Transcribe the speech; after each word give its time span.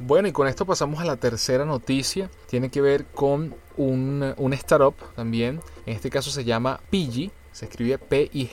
Bueno, 0.00 0.28
y 0.28 0.32
con 0.32 0.46
esto 0.46 0.64
pasamos 0.64 1.00
a 1.00 1.04
la 1.04 1.16
tercera 1.16 1.64
noticia. 1.64 2.30
Tiene 2.46 2.70
que 2.70 2.80
ver 2.80 3.04
con 3.06 3.54
un, 3.76 4.34
un 4.36 4.52
startup 4.52 4.94
también. 5.16 5.60
En 5.86 5.94
este 5.94 6.08
caso 6.08 6.30
se 6.30 6.44
llama 6.44 6.80
Pigi. 6.90 7.32
Se 7.58 7.64
escribe 7.64 7.98
PIG.GI 7.98 8.52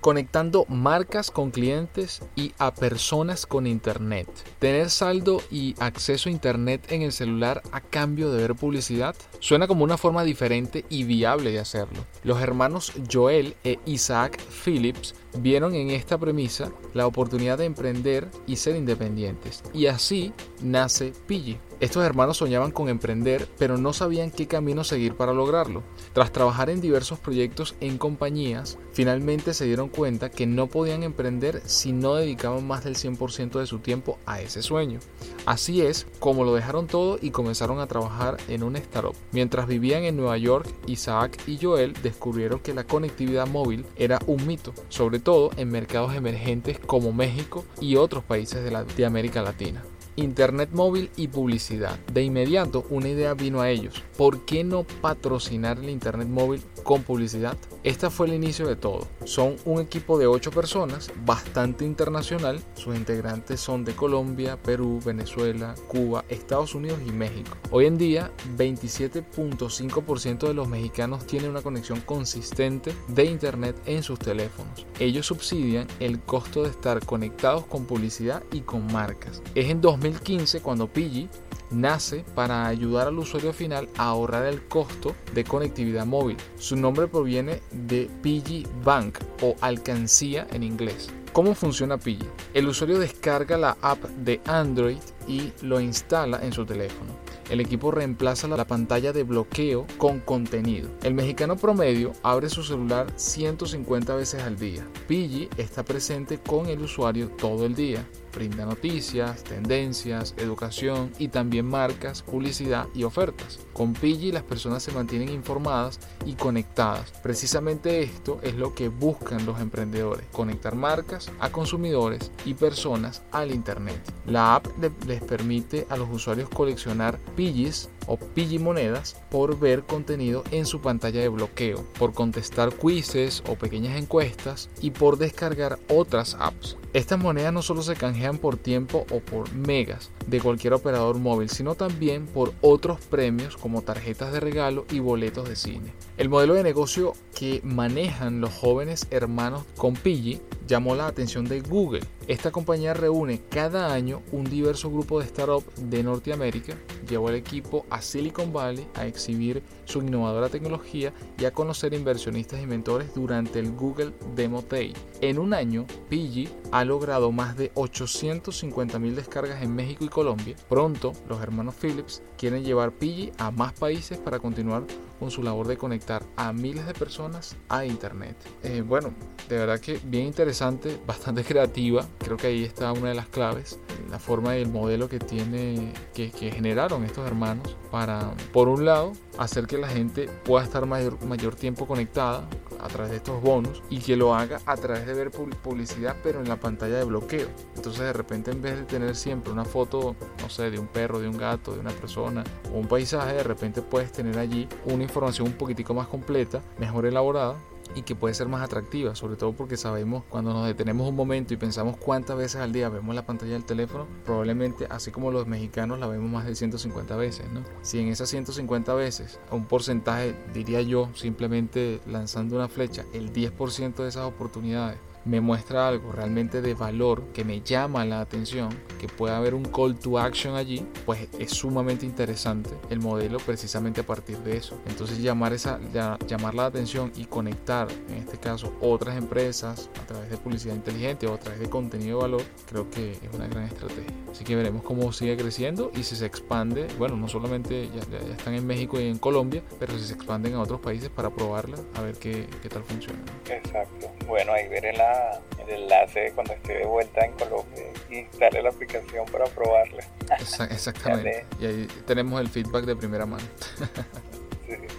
conectando 0.00 0.64
marcas 0.70 1.30
con 1.30 1.50
clientes 1.50 2.22
y 2.34 2.54
a 2.56 2.74
personas 2.74 3.44
con 3.44 3.66
internet. 3.66 4.26
Tener 4.58 4.88
saldo 4.88 5.42
y 5.50 5.74
acceso 5.78 6.30
a 6.30 6.32
internet 6.32 6.90
en 6.90 7.02
el 7.02 7.12
celular 7.12 7.60
a 7.70 7.82
cambio 7.82 8.32
de 8.32 8.40
ver 8.40 8.54
publicidad 8.54 9.14
suena 9.40 9.66
como 9.66 9.84
una 9.84 9.98
forma 9.98 10.24
diferente 10.24 10.86
y 10.88 11.04
viable 11.04 11.52
de 11.52 11.58
hacerlo. 11.58 12.02
Los 12.24 12.40
hermanos 12.40 12.94
Joel 13.12 13.54
e 13.62 13.78
Isaac 13.84 14.40
Phillips 14.64 15.14
vieron 15.38 15.74
en 15.74 15.90
esta 15.90 16.16
premisa 16.16 16.72
la 16.94 17.06
oportunidad 17.06 17.58
de 17.58 17.66
emprender 17.66 18.26
y 18.46 18.56
ser 18.56 18.74
independientes. 18.74 19.62
Y 19.74 19.84
así 19.84 20.32
nace 20.62 21.12
Pigi. 21.26 21.58
Estos 21.80 22.04
hermanos 22.04 22.38
soñaban 22.38 22.72
con 22.72 22.88
emprender, 22.88 23.48
pero 23.56 23.78
no 23.78 23.92
sabían 23.92 24.32
qué 24.32 24.48
camino 24.48 24.82
seguir 24.82 25.14
para 25.14 25.32
lograrlo. 25.32 25.84
Tras 26.12 26.32
trabajar 26.32 26.70
en 26.70 26.80
diversos 26.80 27.20
proyectos 27.20 27.76
en 27.80 27.98
compañías, 27.98 28.78
finalmente 28.92 29.54
se 29.54 29.64
dieron 29.64 29.88
cuenta 29.88 30.28
que 30.28 30.44
no 30.44 30.66
podían 30.66 31.04
emprender 31.04 31.62
si 31.66 31.92
no 31.92 32.16
dedicaban 32.16 32.66
más 32.66 32.82
del 32.82 32.96
100% 32.96 33.60
de 33.60 33.66
su 33.66 33.78
tiempo 33.78 34.18
a 34.26 34.40
ese 34.40 34.60
sueño. 34.60 34.98
Así 35.46 35.80
es 35.82 36.08
como 36.18 36.44
lo 36.44 36.52
dejaron 36.52 36.88
todo 36.88 37.16
y 37.22 37.30
comenzaron 37.30 37.78
a 37.78 37.86
trabajar 37.86 38.38
en 38.48 38.64
un 38.64 38.74
startup. 38.74 39.14
Mientras 39.30 39.68
vivían 39.68 40.02
en 40.02 40.16
Nueva 40.16 40.36
York, 40.36 40.68
Isaac 40.86 41.40
y 41.46 41.58
Joel 41.62 41.92
descubrieron 42.02 42.58
que 42.58 42.74
la 42.74 42.82
conectividad 42.82 43.46
móvil 43.46 43.86
era 43.94 44.18
un 44.26 44.44
mito, 44.48 44.74
sobre 44.88 45.20
todo 45.20 45.50
en 45.56 45.70
mercados 45.70 46.12
emergentes 46.16 46.80
como 46.80 47.12
México 47.12 47.64
y 47.80 47.94
otros 47.94 48.24
países 48.24 48.64
de, 48.64 48.84
de 48.96 49.06
América 49.06 49.42
Latina. 49.42 49.84
Internet 50.18 50.70
móvil 50.72 51.10
y 51.14 51.28
publicidad. 51.28 51.96
De 52.12 52.24
inmediato 52.24 52.84
una 52.90 53.08
idea 53.08 53.34
vino 53.34 53.60
a 53.60 53.70
ellos. 53.70 54.02
¿Por 54.16 54.44
qué 54.44 54.64
no 54.64 54.82
patrocinar 54.82 55.78
el 55.78 55.90
Internet 55.90 56.26
móvil 56.26 56.60
con 56.82 57.04
publicidad? 57.04 57.56
Este 57.88 58.10
fue 58.10 58.26
el 58.26 58.34
inicio 58.34 58.66
de 58.66 58.76
todo. 58.76 59.08
Son 59.24 59.56
un 59.64 59.80
equipo 59.80 60.18
de 60.18 60.26
8 60.26 60.50
personas, 60.50 61.10
bastante 61.24 61.86
internacional. 61.86 62.60
Sus 62.74 62.94
integrantes 62.94 63.60
son 63.60 63.82
de 63.82 63.94
Colombia, 63.94 64.58
Perú, 64.62 65.00
Venezuela, 65.02 65.74
Cuba, 65.86 66.22
Estados 66.28 66.74
Unidos 66.74 66.98
y 67.06 67.12
México. 67.12 67.56
Hoy 67.70 67.86
en 67.86 67.96
día, 67.96 68.30
27.5% 68.58 70.48
de 70.48 70.52
los 70.52 70.68
mexicanos 70.68 71.26
tienen 71.26 71.48
una 71.48 71.62
conexión 71.62 72.02
consistente 72.02 72.92
de 73.08 73.24
Internet 73.24 73.74
en 73.86 74.02
sus 74.02 74.18
teléfonos. 74.18 74.86
Ellos 75.00 75.24
subsidian 75.24 75.88
el 75.98 76.20
costo 76.20 76.64
de 76.64 76.68
estar 76.68 77.02
conectados 77.06 77.64
con 77.64 77.86
publicidad 77.86 78.42
y 78.52 78.60
con 78.60 78.86
marcas. 78.92 79.40
Es 79.54 79.70
en 79.70 79.80
2015 79.80 80.60
cuando 80.60 80.92
Pigi 80.92 81.30
nace 81.70 82.24
para 82.34 82.66
ayudar 82.66 83.08
al 83.08 83.18
usuario 83.18 83.52
final 83.52 83.88
a 83.96 84.08
ahorrar 84.08 84.46
el 84.46 84.66
costo 84.66 85.14
de 85.34 85.44
conectividad 85.44 86.06
móvil. 86.06 86.36
Su 86.56 86.76
nombre 86.76 87.08
proviene 87.08 87.60
de 87.70 88.10
Pigi 88.22 88.66
Bank 88.84 89.18
o 89.42 89.54
alcancía 89.60 90.46
en 90.52 90.62
inglés. 90.62 91.08
¿Cómo 91.32 91.54
funciona 91.54 91.98
Pigi? 91.98 92.26
El 92.54 92.68
usuario 92.68 92.98
descarga 92.98 93.56
la 93.56 93.76
app 93.82 94.02
de 94.04 94.40
Android 94.46 94.98
y 95.26 95.52
lo 95.62 95.78
instala 95.80 96.40
en 96.42 96.52
su 96.52 96.64
teléfono. 96.64 97.12
El 97.50 97.60
equipo 97.60 97.90
reemplaza 97.90 98.48
la 98.48 98.66
pantalla 98.66 99.12
de 99.12 99.22
bloqueo 99.22 99.86
con 99.96 100.20
contenido. 100.20 100.90
El 101.02 101.14
mexicano 101.14 101.56
promedio 101.56 102.12
abre 102.22 102.48
su 102.48 102.62
celular 102.62 103.06
150 103.16 104.14
veces 104.14 104.42
al 104.42 104.58
día. 104.58 104.86
Pigi 105.06 105.48
está 105.56 105.82
presente 105.82 106.38
con 106.38 106.66
el 106.66 106.80
usuario 106.80 107.28
todo 107.28 107.64
el 107.64 107.74
día 107.74 108.04
brinda 108.38 108.64
noticias, 108.64 109.42
tendencias, 109.42 110.32
educación 110.38 111.10
y 111.18 111.26
también 111.26 111.66
marcas, 111.66 112.22
publicidad 112.22 112.86
y 112.94 113.02
ofertas. 113.02 113.58
Con 113.72 113.94
Pigi 113.94 114.30
las 114.30 114.44
personas 114.44 114.84
se 114.84 114.92
mantienen 114.92 115.28
informadas 115.30 115.98
y 116.24 116.34
conectadas. 116.34 117.10
Precisamente 117.20 118.00
esto 118.00 118.38
es 118.44 118.54
lo 118.54 118.76
que 118.76 118.88
buscan 118.88 119.44
los 119.44 119.60
emprendedores, 119.60 120.24
conectar 120.30 120.76
marcas 120.76 121.32
a 121.40 121.50
consumidores 121.50 122.30
y 122.44 122.54
personas 122.54 123.22
al 123.32 123.50
Internet. 123.50 124.00
La 124.24 124.54
app 124.54 124.68
les 125.06 125.20
permite 125.20 125.86
a 125.90 125.96
los 125.96 126.08
usuarios 126.08 126.48
coleccionar 126.48 127.18
Pigis 127.34 127.88
o 128.08 128.16
Pigi 128.16 128.58
monedas 128.58 129.16
por 129.30 129.58
ver 129.58 129.84
contenido 129.84 130.42
en 130.50 130.66
su 130.66 130.80
pantalla 130.80 131.20
de 131.20 131.28
bloqueo, 131.28 131.84
por 131.98 132.12
contestar 132.12 132.72
quizzes 132.74 133.44
o 133.46 133.54
pequeñas 133.54 133.96
encuestas 133.96 134.68
y 134.80 134.90
por 134.90 135.18
descargar 135.18 135.78
otras 135.88 136.36
apps. 136.40 136.76
Estas 136.94 137.18
monedas 137.18 137.52
no 137.52 137.62
solo 137.62 137.82
se 137.82 137.94
canjean 137.94 138.38
por 138.38 138.56
tiempo 138.56 139.06
o 139.10 139.20
por 139.20 139.52
megas 139.52 140.10
de 140.26 140.40
cualquier 140.40 140.72
operador 140.72 141.18
móvil, 141.18 141.50
sino 141.50 141.74
también 141.74 142.26
por 142.26 142.54
otros 142.62 142.98
premios 143.00 143.56
como 143.56 143.82
tarjetas 143.82 144.32
de 144.32 144.40
regalo 144.40 144.86
y 144.90 144.98
boletos 144.98 145.48
de 145.48 145.56
cine. 145.56 145.92
El 146.16 146.30
modelo 146.30 146.54
de 146.54 146.62
negocio 146.62 147.12
que 147.38 147.60
manejan 147.62 148.40
los 148.40 148.52
jóvenes 148.52 149.06
hermanos 149.10 149.64
con 149.76 149.94
Pigi 149.94 150.40
llamó 150.66 150.94
la 150.94 151.06
atención 151.06 151.44
de 151.44 151.60
Google. 151.60 152.04
Esta 152.26 152.50
compañía 152.50 152.94
reúne 152.94 153.40
cada 153.48 153.92
año 153.92 154.22
un 154.32 154.44
diverso 154.44 154.90
grupo 154.90 155.20
de 155.20 155.26
startups 155.26 155.90
de 155.90 156.02
Norteamérica, 156.02 156.76
llevó 157.08 157.28
al 157.28 157.34
equipo 157.34 157.86
a 157.90 158.00
Silicon 158.00 158.52
Valley 158.52 158.86
a 158.94 159.06
exhibir 159.06 159.62
su 159.84 160.00
innovadora 160.00 160.48
tecnología 160.48 161.12
y 161.38 161.44
a 161.44 161.52
conocer 161.52 161.94
inversionistas 161.94 162.62
y 162.62 162.66
mentores 162.66 163.14
durante 163.14 163.58
el 163.58 163.72
Google 163.72 164.12
Demo 164.34 164.62
Day. 164.62 164.92
En 165.20 165.38
un 165.38 165.54
año, 165.54 165.86
Pigi 166.08 166.48
ha 166.70 166.84
logrado 166.84 167.32
más 167.32 167.56
de 167.56 167.70
850 167.74 168.98
mil 168.98 169.16
descargas 169.16 169.62
en 169.62 169.74
México 169.74 170.04
y 170.04 170.08
Colombia. 170.08 170.56
Pronto, 170.68 171.12
los 171.28 171.42
hermanos 171.42 171.74
Phillips 171.80 172.22
quieren 172.36 172.64
llevar 172.64 172.92
Pigi 172.92 173.32
a 173.38 173.50
más 173.50 173.72
países 173.72 174.18
para 174.18 174.38
continuar 174.38 174.84
con 175.18 175.30
su 175.30 175.42
labor 175.42 175.66
de 175.66 175.76
conectar 175.76 176.22
a 176.36 176.52
miles 176.52 176.86
de 176.86 176.94
personas 176.94 177.56
a 177.68 177.84
Internet. 177.84 178.36
Eh, 178.62 178.82
bueno, 178.82 179.12
de 179.48 179.58
verdad 179.58 179.80
que 179.80 179.98
bien 180.04 180.26
interesante, 180.26 180.98
bastante 181.06 181.44
creativa. 181.48 182.06
Creo 182.18 182.36
que 182.36 182.48
ahí 182.48 182.64
está 182.64 182.92
una 182.92 183.08
de 183.08 183.14
las 183.14 183.28
claves, 183.28 183.78
la 184.08 184.18
forma 184.18 184.56
y 184.56 184.62
el 184.62 184.68
modelo 184.68 185.08
que 185.08 185.18
tiene, 185.18 185.92
que, 186.14 186.30
generaron 186.30 187.04
estos 187.04 187.26
hermanos 187.26 187.76
para, 187.90 188.32
por 188.52 188.68
un 188.68 188.84
lado, 188.84 189.12
hacer 189.38 189.66
que 189.66 189.78
la 189.78 189.88
gente 189.88 190.28
pueda 190.44 190.64
estar 190.64 190.86
mayor, 190.86 191.22
mayor 191.24 191.54
tiempo 191.54 191.86
conectada 191.86 192.48
a 192.80 192.88
través 192.88 193.10
de 193.10 193.16
estos 193.18 193.42
bonos 193.42 193.82
y 193.90 193.98
que 193.98 194.16
lo 194.16 194.34
haga 194.34 194.60
a 194.66 194.76
través 194.76 195.06
de 195.06 195.14
ver 195.14 195.30
publicidad 195.30 196.16
pero 196.22 196.40
en 196.40 196.48
la 196.48 196.56
pantalla 196.56 196.96
de 196.96 197.04
bloqueo. 197.04 197.48
Entonces 197.76 198.02
de 198.02 198.12
repente 198.12 198.50
en 198.50 198.62
vez 198.62 198.76
de 198.76 198.84
tener 198.84 199.14
siempre 199.16 199.52
una 199.52 199.64
foto, 199.64 200.14
no 200.40 200.48
sé, 200.48 200.70
de 200.70 200.78
un 200.78 200.86
perro, 200.86 201.18
de 201.18 201.28
un 201.28 201.36
gato, 201.36 201.72
de 201.72 201.80
una 201.80 201.90
persona 201.90 202.44
o 202.72 202.78
un 202.78 202.86
paisaje, 202.86 203.34
de 203.34 203.42
repente 203.42 203.82
puedes 203.82 204.12
tener 204.12 204.38
allí 204.38 204.68
una 204.86 205.02
información 205.02 205.48
un 205.48 205.54
poquitico 205.54 205.92
más 205.92 206.06
completa, 206.06 206.62
mejor 206.78 207.06
elaborada 207.06 207.56
y 207.94 208.02
que 208.02 208.14
puede 208.14 208.34
ser 208.34 208.48
más 208.48 208.62
atractiva, 208.62 209.14
sobre 209.14 209.36
todo 209.36 209.52
porque 209.52 209.76
sabemos 209.76 210.24
cuando 210.28 210.52
nos 210.52 210.66
detenemos 210.66 211.08
un 211.08 211.16
momento 211.16 211.54
y 211.54 211.56
pensamos 211.56 211.96
cuántas 211.96 212.36
veces 212.36 212.60
al 212.60 212.72
día 212.72 212.88
vemos 212.88 213.14
la 213.14 213.26
pantalla 213.26 213.52
del 213.52 213.64
teléfono, 213.64 214.06
probablemente 214.24 214.86
así 214.90 215.10
como 215.10 215.30
los 215.30 215.46
mexicanos 215.46 215.98
la 215.98 216.06
vemos 216.06 216.30
más 216.30 216.46
de 216.46 216.54
150 216.54 217.16
veces, 217.16 217.50
¿no? 217.52 217.62
Si 217.82 217.98
en 217.98 218.08
esas 218.08 218.28
150 218.28 218.94
veces, 218.94 219.38
un 219.50 219.66
porcentaje, 219.66 220.34
diría 220.52 220.82
yo, 220.82 221.10
simplemente 221.14 222.00
lanzando 222.06 222.56
una 222.56 222.68
flecha, 222.68 223.04
el 223.12 223.32
10% 223.32 223.94
de 223.96 224.08
esas 224.08 224.24
oportunidades 224.24 224.98
me 225.28 225.42
muestra 225.42 225.86
algo 225.86 226.10
realmente 226.10 226.62
de 226.62 226.72
valor 226.72 227.22
que 227.34 227.44
me 227.44 227.60
llama 227.60 228.04
la 228.06 228.20
atención, 228.20 228.70
que 228.98 229.08
pueda 229.08 229.36
haber 229.36 229.54
un 229.54 229.64
call 229.64 229.98
to 229.98 230.18
action 230.18 230.56
allí, 230.56 230.86
pues 231.04 231.28
es 231.38 231.50
sumamente 231.50 232.06
interesante 232.06 232.70
el 232.88 233.00
modelo 233.00 233.36
precisamente 233.38 234.00
a 234.00 234.04
partir 234.04 234.38
de 234.38 234.56
eso. 234.56 234.80
Entonces 234.86 235.18
llamar, 235.18 235.52
esa, 235.52 235.78
llamar 236.26 236.54
la 236.54 236.66
atención 236.66 237.12
y 237.14 237.26
conectar, 237.26 237.88
en 238.08 238.16
este 238.16 238.38
caso, 238.38 238.72
otras 238.80 239.18
empresas 239.18 239.90
a 240.02 240.06
través 240.06 240.30
de 240.30 240.38
publicidad 240.38 240.74
inteligente 240.74 241.26
o 241.26 241.34
a 241.34 241.38
través 241.38 241.60
de 241.60 241.68
contenido 241.68 242.18
de 242.18 242.22
valor, 242.22 242.42
creo 242.66 242.88
que 242.90 243.12
es 243.12 243.34
una 243.34 243.46
gran 243.48 243.64
estrategia. 243.64 244.12
Así 244.32 244.44
que 244.44 244.56
veremos 244.56 244.82
cómo 244.82 245.12
sigue 245.12 245.36
creciendo 245.36 245.92
y 245.94 246.04
si 246.04 246.16
se 246.16 246.24
expande, 246.24 246.86
bueno, 246.98 247.16
no 247.16 247.28
solamente 247.28 247.90
ya, 247.90 248.00
están 248.30 248.54
en 248.54 248.66
México 248.66 248.98
y 248.98 249.08
en 249.08 249.18
Colombia, 249.18 249.62
pero 249.78 249.98
si 249.98 250.06
se 250.06 250.14
expanden 250.14 250.54
a 250.54 250.62
otros 250.62 250.80
países 250.80 251.10
para 251.10 251.28
probarla, 251.28 251.76
a 251.96 252.02
ver 252.02 252.16
qué, 252.16 252.46
qué 252.62 252.68
tal 252.70 252.82
funciona. 252.82 253.18
Exacto. 253.50 254.10
Bueno, 254.26 254.52
ahí 254.52 254.68
veré 254.68 254.92
la 254.92 255.17
el 255.58 255.82
enlace 255.82 256.32
cuando 256.34 256.54
esté 256.54 256.78
de 256.78 256.84
vuelta 256.84 257.24
en 257.24 257.32
Colombia 257.32 257.84
y 258.08 258.18
instale 258.18 258.62
la 258.62 258.70
aplicación 258.70 259.26
para 259.26 259.44
probarla. 259.46 260.04
exactamente. 260.70 261.44
y 261.60 261.66
ahí 261.66 261.88
tenemos 262.06 262.40
el 262.40 262.48
feedback 262.48 262.84
de 262.84 262.96
primera 262.96 263.26
mano. 263.26 263.44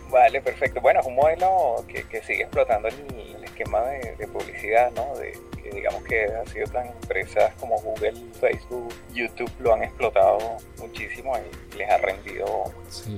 vale, 0.10 0.42
perfecto. 0.42 0.81
Bueno, 0.81 1.00
es 1.00 1.06
un 1.06 1.16
modelo 1.16 1.86
que, 1.88 2.21
sigue 2.21 2.44
explotando 2.44 2.88
el, 2.88 3.44
esquema 3.44 3.81
de, 3.81 4.27
publicidad, 4.27 4.92
¿no? 4.92 5.16
De, 5.18 5.38
que 5.62 5.69
digamos 5.71 6.04
que 6.04 6.25
ha 6.25 6.45
sido 6.45 6.68
tan 6.68 6.88
empresas 6.88 7.54
como 7.60 7.77
Google, 7.81 8.13
Facebook, 8.39 8.94
YouTube 9.13 9.51
lo 9.60 9.74
han 9.74 9.83
explotado 9.83 10.57
muchísimo 10.77 11.33
y 11.38 11.77
les 11.77 11.89
ha 11.89 11.98
rendido 11.98 12.63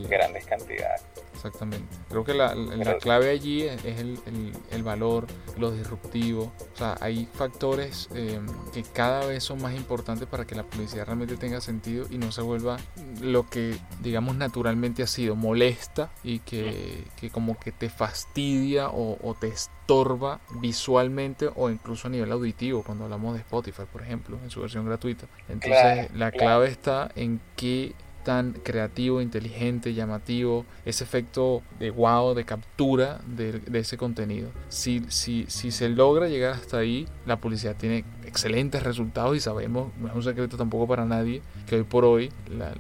grandes 0.10 0.46
cantidades. 0.46 1.04
Exactamente. 1.44 1.88
Creo 2.10 2.24
que 2.24 2.36
la, 2.36 2.54
clave 3.00 3.32
allí 3.32 3.64
es, 3.64 3.84
el, 3.84 4.84
valor, 4.84 5.26
lo 5.58 5.72
disruptivo. 5.72 6.54
O 6.74 6.78
sea, 6.78 6.98
hay 7.02 7.28
factores 7.34 8.10
em, 8.14 8.46
que 8.72 8.84
cada 8.84 9.26
vez 9.26 9.44
son 9.44 9.60
más 9.60 9.74
importantes 9.74 10.28
para 10.28 10.46
que 10.46 10.54
la 10.54 10.64
publicidad 10.64 11.08
realmente 11.08 11.38
tenga 11.38 11.60
sentido 11.60 12.06
y 12.12 12.20
no 12.20 12.32
se 12.32 12.44
vuelva 12.44 12.78
lo 13.22 13.50
que, 13.50 13.76
digamos, 14.02 14.36
naturalmente 14.36 15.02
ha 15.02 15.08
sido, 15.08 15.36
molesta 15.36 16.12
y 16.24 16.40
que, 16.40 17.06
como 17.32 17.60
que 17.60 17.72
te 17.72 17.90
fastidia 17.90 18.90
o, 18.90 19.36
te 19.40 19.48
estorba 19.48 20.42
visualmente 20.60 21.50
o 21.56 21.72
incluso 21.72 22.08
a 22.08 22.12
nivel 22.12 22.32
auditivo 22.32 22.84
cuando 22.84 23.06
hablamos 23.06 23.34
de 23.34 23.40
Spotify, 23.40 23.84
por 23.92 24.04
ejemplo, 24.04 24.38
en 24.44 24.52
su 24.52 24.62
versión 24.62 24.86
gratuita. 24.86 25.26
Entonces, 25.50 26.12
la 26.14 26.32
clave 26.32 26.68
está 26.68 27.12
en 27.16 27.42
que 27.56 27.96
tan 28.24 28.54
creativo, 28.54 29.22
inteligente, 29.22 29.94
llamativo, 29.94 30.66
ese 30.86 31.04
efecto 31.04 31.62
de 31.80 31.92
wow, 31.92 32.34
de 32.34 32.46
captura 32.46 33.20
de, 33.26 33.62
ese 33.74 33.98
contenido. 33.98 34.50
Si, 34.70 35.04
si, 35.10 35.46
si 35.48 35.72
se 35.72 35.90
logra 35.90 36.28
llegar 36.28 36.54
hasta 36.54 36.78
ahí, 36.78 37.08
la 37.26 37.38
publicidad 37.38 37.76
tiene 37.76 38.04
excelentes 38.26 38.84
resultados 38.84 39.36
y 39.36 39.40
sabemos, 39.40 39.92
no 40.00 40.08
es 40.08 40.16
un 40.16 40.24
secreto 40.24 40.58
tampoco 40.58 40.88
para 40.88 41.06
nadie, 41.06 41.42
que 41.68 41.76
hoy 41.76 41.84
por 41.84 42.06
hoy 42.06 42.32
la, 42.50 42.74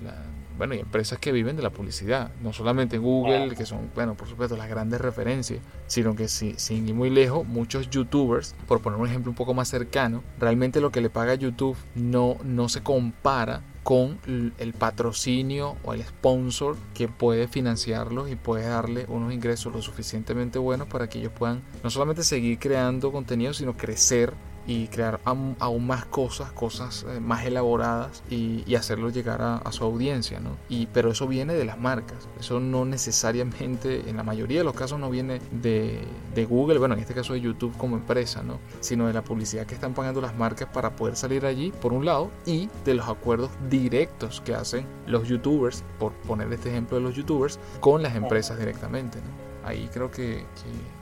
bueno, 0.61 0.75
hay 0.75 0.79
empresas 0.79 1.17
que 1.17 1.31
viven 1.31 1.55
de 1.55 1.63
la 1.63 1.71
publicidad, 1.71 2.29
no 2.43 2.53
solamente 2.53 2.99
Google, 2.99 3.55
que 3.55 3.65
son, 3.65 3.89
bueno, 3.95 4.13
por 4.13 4.27
supuesto, 4.27 4.55
las 4.55 4.69
grandes 4.69 5.01
referencias, 5.01 5.59
sino 5.87 6.15
que 6.15 6.27
si, 6.27 6.53
sin 6.57 6.87
ir 6.87 6.93
muy 6.93 7.09
lejos, 7.09 7.47
muchos 7.47 7.89
youtubers, 7.89 8.53
por 8.67 8.79
poner 8.79 8.99
un 8.99 9.07
ejemplo 9.07 9.31
un 9.31 9.35
poco 9.35 9.55
más 9.55 9.69
cercano, 9.69 10.21
realmente 10.37 10.79
lo 10.79 10.91
que 10.91 11.01
le 11.01 11.09
paga 11.09 11.33
YouTube 11.33 11.75
no, 11.95 12.37
no 12.43 12.69
se 12.69 12.83
compara 12.83 13.63
con 13.81 14.19
el 14.27 14.73
patrocinio 14.77 15.77
o 15.81 15.95
el 15.95 16.03
sponsor 16.03 16.77
que 16.93 17.07
puede 17.07 17.47
financiarlos 17.47 18.29
y 18.29 18.35
puede 18.35 18.67
darle 18.67 19.05
unos 19.07 19.33
ingresos 19.33 19.73
lo 19.73 19.81
suficientemente 19.81 20.59
buenos 20.59 20.87
para 20.87 21.09
que 21.09 21.17
ellos 21.17 21.31
puedan 21.31 21.63
no 21.83 21.89
solamente 21.89 22.21
seguir 22.21 22.59
creando 22.59 23.11
contenido, 23.11 23.55
sino 23.55 23.75
crecer 23.75 24.35
y 24.67 24.87
crear 24.87 25.19
aún 25.25 25.87
más 25.87 26.05
cosas, 26.05 26.51
cosas 26.51 27.05
eh, 27.09 27.19
más 27.19 27.45
elaboradas 27.45 28.23
y, 28.29 28.61
hacerlo 28.81 29.09
llegar 29.09 29.41
a, 29.41 29.71
su 29.71 29.83
audiencia, 29.83 30.39
¿no? 30.39 30.57
Y, 30.67 30.87
pero 30.87 31.11
eso 31.11 31.27
viene 31.27 31.53
de 31.53 31.65
las 31.65 31.77
marcas, 31.77 32.27
eso 32.39 32.59
no 32.59 32.83
necesariamente, 32.83 34.09
en 34.09 34.17
la 34.17 34.23
mayoría 34.23 34.59
de 34.59 34.63
los 34.63 34.73
casos 34.73 34.99
no 34.99 35.09
viene 35.09 35.39
de, 35.51 35.99
de, 36.33 36.45
Google, 36.45 36.79
bueno, 36.79 36.95
en 36.95 37.01
este 37.01 37.13
caso 37.13 37.33
de 37.33 37.41
YouTube 37.41 37.77
como 37.77 37.95
empresa, 37.95 38.41
¿no? 38.41 38.59
Sino 38.79 39.05
de 39.05 39.13
la 39.13 39.23
publicidad 39.23 39.67
que 39.67 39.75
están 39.75 39.93
pagando 39.93 40.19
las 40.19 40.35
marcas 40.35 40.69
para 40.73 40.95
poder 40.95 41.15
salir 41.15 41.45
allí, 41.45 41.71
por 41.79 41.93
un 41.93 42.05
lado, 42.05 42.31
y 42.45 42.69
de 42.85 42.95
los 42.95 43.07
acuerdos 43.07 43.51
directos 43.69 44.41
que 44.41 44.55
hacen 44.55 44.87
los 45.05 45.27
youtubers, 45.27 45.83
por 45.99 46.13
poner 46.13 46.51
este 46.51 46.69
ejemplo 46.69 46.97
de 46.97 47.03
los 47.03 47.15
youtubers, 47.15 47.59
con 47.81 48.01
las 48.01 48.15
empresas 48.15 48.57
directamente. 48.57 49.19
Ahí 49.63 49.89
creo 49.93 50.09
que, 50.09 50.43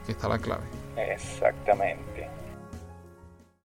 que 0.04 0.12
está 0.12 0.28
la 0.28 0.38
clave. 0.38 0.64
Exactamente. 0.96 2.39